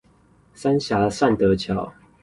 [0.55, 1.93] 三峽善德橋